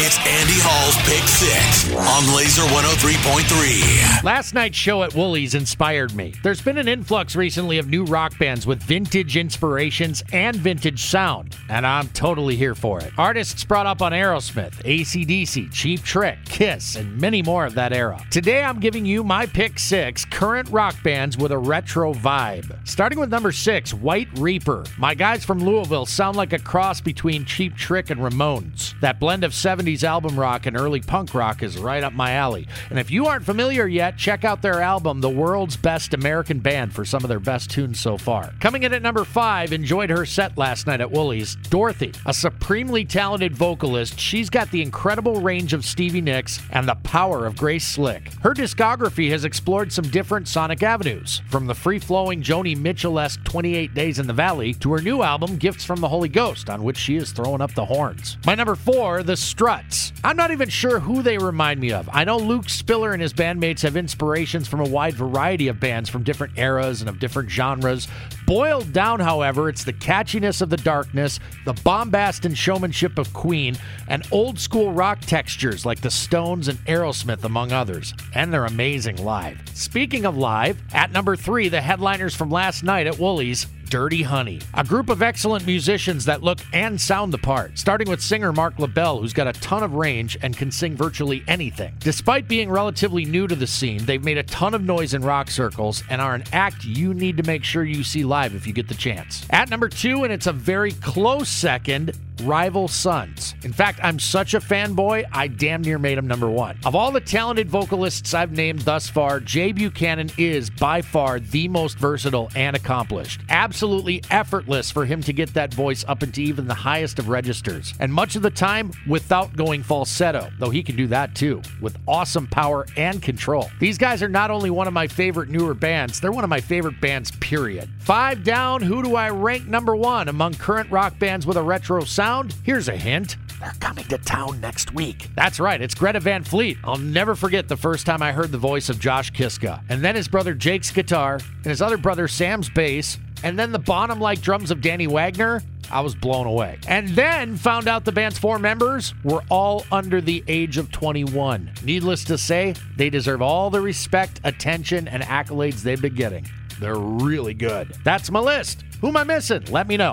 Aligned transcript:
It's 0.00 0.16
Andy 0.18 0.54
Hall's 0.62 0.94
Pick 1.08 1.26
Six 1.26 1.92
on 1.92 2.36
Laser 2.36 2.62
103.3. 2.62 4.22
Last 4.22 4.54
night's 4.54 4.76
show 4.76 5.02
at 5.02 5.12
Woolies 5.12 5.56
inspired 5.56 6.14
me. 6.14 6.34
There's 6.44 6.62
been 6.62 6.78
an 6.78 6.86
influx 6.86 7.34
recently 7.34 7.78
of 7.78 7.88
new 7.88 8.04
rock 8.04 8.38
bands 8.38 8.64
with 8.64 8.80
vintage 8.80 9.36
inspirations 9.36 10.22
and 10.32 10.54
vintage 10.54 11.02
sound, 11.02 11.56
and 11.68 11.84
I'm 11.84 12.06
totally 12.10 12.54
here 12.54 12.76
for 12.76 13.00
it. 13.00 13.12
Artists 13.18 13.64
brought 13.64 13.86
up 13.86 14.00
on 14.00 14.12
Aerosmith, 14.12 14.74
ACDC, 14.84 15.72
Cheap 15.72 16.04
Trick, 16.04 16.38
Kiss, 16.44 16.94
and 16.94 17.20
many 17.20 17.42
more 17.42 17.66
of 17.66 17.74
that 17.74 17.92
era. 17.92 18.24
Today 18.30 18.62
I'm 18.62 18.78
giving 18.78 19.04
you 19.04 19.24
my 19.24 19.46
pick 19.46 19.80
six 19.80 20.24
current 20.24 20.68
rock 20.70 20.94
bands 21.02 21.36
with 21.36 21.50
a 21.50 21.58
retro 21.58 22.14
vibe. 22.14 22.86
Starting 22.86 23.18
with 23.18 23.30
number 23.30 23.50
six, 23.50 23.92
White 23.92 24.28
Reaper. 24.38 24.84
My 24.96 25.16
guys 25.16 25.44
from 25.44 25.58
Louisville 25.58 26.06
sound 26.06 26.36
like 26.36 26.52
a 26.52 26.58
cross 26.60 27.00
between 27.00 27.44
Cheap 27.44 27.74
Trick 27.74 28.10
and 28.10 28.20
Ramones. 28.20 28.94
That 29.00 29.18
blend 29.18 29.42
of 29.42 29.50
70s 29.50 29.87
album 29.96 30.38
rock 30.38 30.66
and 30.66 30.76
early 30.76 31.00
punk 31.00 31.34
rock 31.34 31.62
is 31.62 31.78
right 31.78 32.04
up 32.04 32.12
my 32.12 32.32
alley. 32.32 32.68
And 32.90 32.98
if 32.98 33.10
you 33.10 33.26
aren't 33.26 33.44
familiar 33.44 33.86
yet, 33.86 34.18
check 34.18 34.44
out 34.44 34.60
their 34.60 34.82
album, 34.82 35.20
The 35.20 35.30
World's 35.30 35.76
Best 35.76 36.12
American 36.12 36.58
Band, 36.58 36.92
for 36.92 37.04
some 37.04 37.24
of 37.24 37.28
their 37.28 37.40
best 37.40 37.70
tunes 37.70 37.98
so 37.98 38.18
far. 38.18 38.52
Coming 38.60 38.82
in 38.82 38.92
at 38.92 39.02
number 39.02 39.24
five, 39.24 39.72
enjoyed 39.72 40.10
her 40.10 40.26
set 40.26 40.58
last 40.58 40.86
night 40.86 41.00
at 41.00 41.10
Woolies, 41.10 41.56
Dorothy. 41.70 42.12
A 42.26 42.34
supremely 42.34 43.04
talented 43.04 43.56
vocalist, 43.56 44.20
she's 44.20 44.50
got 44.50 44.70
the 44.70 44.82
incredible 44.82 45.40
range 45.40 45.72
of 45.72 45.84
Stevie 45.84 46.20
Nicks 46.20 46.60
and 46.70 46.86
the 46.86 46.96
power 46.96 47.46
of 47.46 47.56
Grace 47.56 47.86
Slick. 47.86 48.32
Her 48.42 48.52
discography 48.52 49.30
has 49.30 49.44
explored 49.44 49.92
some 49.92 50.04
different 50.10 50.48
sonic 50.48 50.82
avenues, 50.82 51.40
from 51.48 51.66
the 51.66 51.74
free 51.74 51.98
flowing 51.98 52.42
Joni 52.42 52.76
Mitchell 52.76 53.18
esque 53.18 53.42
28 53.44 53.94
Days 53.94 54.18
in 54.18 54.26
the 54.26 54.32
Valley 54.32 54.74
to 54.74 54.92
her 54.92 55.00
new 55.00 55.22
album, 55.22 55.56
Gifts 55.56 55.84
from 55.84 56.00
the 56.00 56.08
Holy 56.08 56.28
Ghost, 56.28 56.68
on 56.68 56.82
which 56.82 56.98
she 56.98 57.16
is 57.16 57.32
throwing 57.32 57.60
up 57.60 57.74
the 57.74 57.84
horns. 57.84 58.36
My 58.44 58.54
number 58.54 58.74
four, 58.74 59.22
The 59.22 59.36
Struts. 59.78 60.12
I'm 60.24 60.36
not 60.36 60.50
even 60.50 60.68
sure 60.68 60.98
who 61.00 61.22
they 61.22 61.38
remind 61.38 61.80
me 61.80 61.92
of. 61.92 62.08
I 62.12 62.24
know 62.24 62.36
Luke 62.36 62.68
Spiller 62.68 63.12
and 63.12 63.22
his 63.22 63.32
bandmates 63.32 63.82
have 63.82 63.96
inspirations 63.96 64.66
from 64.66 64.80
a 64.80 64.88
wide 64.88 65.14
variety 65.14 65.68
of 65.68 65.80
bands 65.80 66.10
from 66.10 66.22
different 66.22 66.58
eras 66.58 67.00
and 67.00 67.08
of 67.08 67.18
different 67.18 67.50
genres. 67.50 68.08
Boiled 68.46 68.92
down, 68.92 69.20
however, 69.20 69.68
it's 69.68 69.84
the 69.84 69.92
catchiness 69.92 70.60
of 70.60 70.70
the 70.70 70.76
darkness, 70.76 71.38
the 71.64 71.72
bombast 71.72 72.44
and 72.44 72.56
showmanship 72.56 73.18
of 73.18 73.32
Queen, 73.32 73.76
and 74.08 74.26
old 74.32 74.58
school 74.58 74.92
rock 74.92 75.20
textures 75.20 75.86
like 75.86 76.00
the 76.00 76.10
Stones 76.10 76.68
and 76.68 76.78
Aerosmith, 76.86 77.44
among 77.44 77.72
others. 77.72 78.14
And 78.34 78.52
they're 78.52 78.64
amazing 78.64 79.22
live. 79.24 79.60
Speaking 79.74 80.24
of 80.24 80.36
live, 80.36 80.82
at 80.92 81.12
number 81.12 81.36
three, 81.36 81.68
the 81.68 81.80
headliners 81.80 82.34
from 82.34 82.50
last 82.50 82.82
night 82.82 83.06
at 83.06 83.18
Woolies, 83.18 83.66
Dirty 83.88 84.22
Honey, 84.22 84.60
a 84.74 84.84
group 84.84 85.08
of 85.08 85.22
excellent 85.22 85.66
musicians 85.66 86.24
that 86.26 86.42
look 86.42 86.58
and 86.72 87.00
sound 87.00 87.32
the 87.32 87.38
part, 87.38 87.78
starting 87.78 88.08
with 88.08 88.22
singer 88.22 88.52
Marc 88.52 88.78
LaBelle, 88.78 89.20
who's 89.20 89.32
got 89.32 89.46
a 89.46 89.52
ton 89.54 89.82
of 89.82 89.94
range 89.94 90.36
and 90.42 90.56
can 90.56 90.70
sing 90.70 90.94
virtually 90.94 91.42
anything. 91.48 91.94
Despite 92.00 92.48
being 92.48 92.70
relatively 92.70 93.24
new 93.24 93.46
to 93.46 93.56
the 93.56 93.66
scene, 93.66 94.04
they've 94.04 94.22
made 94.22 94.38
a 94.38 94.42
ton 94.42 94.74
of 94.74 94.82
noise 94.82 95.14
in 95.14 95.22
rock 95.22 95.50
circles 95.50 96.02
and 96.10 96.20
are 96.20 96.34
an 96.34 96.44
act 96.52 96.84
you 96.84 97.14
need 97.14 97.36
to 97.38 97.42
make 97.42 97.64
sure 97.64 97.84
you 97.84 98.04
see 98.04 98.24
live 98.24 98.54
if 98.54 98.66
you 98.66 98.72
get 98.72 98.88
the 98.88 98.94
chance. 98.94 99.46
At 99.50 99.70
number 99.70 99.88
two, 99.88 100.24
and 100.24 100.32
it's 100.32 100.46
a 100.46 100.52
very 100.52 100.92
close 100.92 101.48
second, 101.48 102.12
Rival 102.42 102.88
Sons. 102.88 103.54
In 103.62 103.72
fact, 103.72 104.00
I'm 104.02 104.18
such 104.18 104.54
a 104.54 104.60
fanboy, 104.60 105.24
I 105.32 105.48
damn 105.48 105.82
near 105.82 105.98
made 105.98 106.18
him 106.18 106.26
number 106.26 106.48
one. 106.48 106.78
Of 106.84 106.94
all 106.94 107.10
the 107.10 107.20
talented 107.20 107.68
vocalists 107.68 108.34
I've 108.34 108.52
named 108.52 108.80
thus 108.80 109.08
far, 109.08 109.40
Jay 109.40 109.72
Buchanan 109.72 110.30
is 110.38 110.70
by 110.70 111.02
far 111.02 111.40
the 111.40 111.68
most 111.68 111.98
versatile 111.98 112.50
and 112.54 112.76
accomplished. 112.76 113.40
Absolutely 113.48 114.22
effortless 114.30 114.90
for 114.90 115.04
him 115.04 115.22
to 115.22 115.32
get 115.32 115.52
that 115.54 115.74
voice 115.74 116.04
up 116.06 116.22
into 116.22 116.40
even 116.40 116.68
the 116.68 116.74
highest 116.74 117.18
of 117.18 117.28
registers. 117.28 117.94
And 117.98 118.12
much 118.12 118.36
of 118.36 118.42
the 118.42 118.50
time 118.50 118.92
without 119.06 119.56
going 119.56 119.82
falsetto, 119.82 120.50
though 120.58 120.70
he 120.70 120.82
can 120.82 120.96
do 120.96 121.06
that 121.08 121.34
too, 121.34 121.62
with 121.80 121.96
awesome 122.06 122.46
power 122.46 122.86
and 122.96 123.20
control. 123.22 123.70
These 123.80 123.98
guys 123.98 124.22
are 124.22 124.28
not 124.28 124.50
only 124.50 124.70
one 124.70 124.86
of 124.86 124.94
my 124.94 125.08
favorite 125.08 125.48
newer 125.48 125.74
bands, 125.74 126.20
they're 126.20 126.32
one 126.32 126.44
of 126.44 126.50
my 126.50 126.60
favorite 126.60 127.00
bands, 127.00 127.30
period. 127.32 127.88
Five 128.00 128.44
down, 128.44 128.82
who 128.82 129.02
do 129.02 129.16
I 129.16 129.30
rank 129.30 129.66
number 129.66 129.96
one 129.96 130.28
among 130.28 130.54
current 130.54 130.90
rock 130.90 131.18
bands 131.18 131.46
with 131.46 131.56
a 131.56 131.62
retro 131.62 132.04
sound? 132.04 132.27
Here's 132.62 132.88
a 132.88 132.96
hint. 132.96 133.38
They're 133.58 133.72
coming 133.80 134.04
to 134.08 134.18
town 134.18 134.60
next 134.60 134.92
week. 134.92 135.30
That's 135.34 135.58
right, 135.58 135.80
it's 135.80 135.94
Greta 135.94 136.20
Van 136.20 136.44
Fleet. 136.44 136.76
I'll 136.84 136.98
never 136.98 137.34
forget 137.34 137.68
the 137.68 137.76
first 137.76 138.04
time 138.04 138.20
I 138.20 138.32
heard 138.32 138.52
the 138.52 138.58
voice 138.58 138.90
of 138.90 139.00
Josh 139.00 139.32
Kiszka, 139.32 139.82
and 139.88 140.04
then 140.04 140.14
his 140.14 140.28
brother 140.28 140.52
Jake's 140.52 140.90
guitar, 140.90 141.36
and 141.36 141.64
his 141.64 141.80
other 141.80 141.96
brother 141.96 142.28
Sam's 142.28 142.68
bass, 142.68 143.18
and 143.42 143.58
then 143.58 143.72
the 143.72 143.78
bottom 143.78 144.20
like 144.20 144.42
drums 144.42 144.70
of 144.70 144.82
Danny 144.82 145.06
Wagner. 145.06 145.62
I 145.90 146.02
was 146.02 146.14
blown 146.14 146.46
away. 146.46 146.78
And 146.86 147.08
then 147.08 147.56
found 147.56 147.88
out 147.88 148.04
the 148.04 148.12
band's 148.12 148.38
four 148.38 148.58
members 148.58 149.14
were 149.24 149.42
all 149.48 149.86
under 149.90 150.20
the 150.20 150.44
age 150.46 150.76
of 150.76 150.92
21. 150.92 151.70
Needless 151.82 152.24
to 152.24 152.36
say, 152.36 152.74
they 152.98 153.08
deserve 153.08 153.40
all 153.40 153.70
the 153.70 153.80
respect, 153.80 154.38
attention, 154.44 155.08
and 155.08 155.22
accolades 155.22 155.80
they've 155.80 156.02
been 156.02 156.14
getting. 156.14 156.46
They're 156.78 156.98
really 156.98 157.54
good. 157.54 157.96
That's 158.04 158.30
my 158.30 158.40
list. 158.40 158.84
Who 159.00 159.08
am 159.08 159.16
I 159.16 159.24
missing? 159.24 159.64
Let 159.70 159.88
me 159.88 159.96
know. 159.96 160.12